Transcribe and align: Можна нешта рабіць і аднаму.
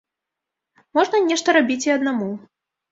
Можна 1.01 1.21
нешта 1.29 1.57
рабіць 1.59 1.81
і 1.91 1.95
аднаму. 1.99 2.35